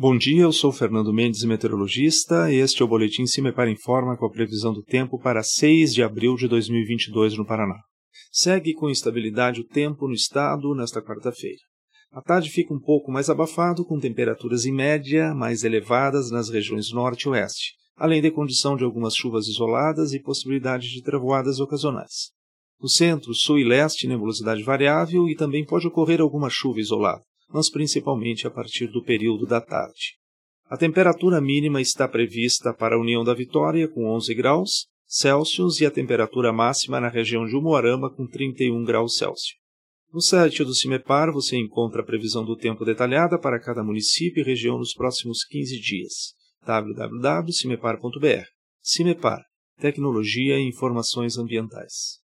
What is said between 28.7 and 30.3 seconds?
do período da tarde.